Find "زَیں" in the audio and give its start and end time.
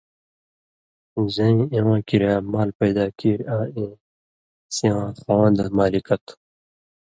1.35-1.59